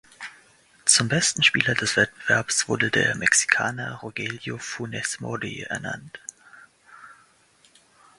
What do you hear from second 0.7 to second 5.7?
Zum besten Spieler des Wettbewerbs wurde der Mexikaner Rogelio Funes Mori